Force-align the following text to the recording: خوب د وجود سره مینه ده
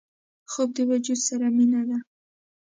خوب 0.51 0.69
د 0.77 0.79
وجود 0.89 1.19
سره 1.27 1.45
مینه 1.55 1.81
ده 1.89 1.97